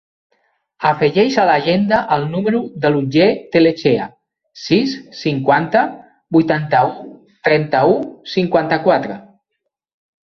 Afegeix 0.91 1.35
a 1.41 1.43
l'agenda 1.49 1.99
el 2.15 2.25
número 2.31 2.61
de 2.85 2.91
l'Otger 2.95 3.27
Tellechea: 3.55 4.07
sis, 4.63 4.95
cinquanta, 5.19 5.85
vuitanta-u, 6.39 6.93
trenta-u, 7.49 7.95
cinquanta-quatre. 8.37 9.21